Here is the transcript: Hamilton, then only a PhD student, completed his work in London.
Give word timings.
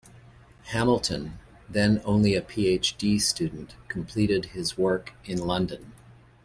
Hamilton, 0.63 1.37
then 1.69 2.01
only 2.05 2.33
a 2.33 2.41
PhD 2.41 3.21
student, 3.21 3.75
completed 3.87 4.45
his 4.45 4.75
work 4.75 5.13
in 5.25 5.37
London. 5.37 5.93